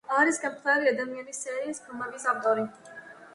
არის 0.19 0.37
„გამხდარი 0.45 0.87
ადამიანის“ 0.91 1.43
სერიის 1.47 1.83
ფილმების 1.85 2.27
ავტორი. 2.33 2.67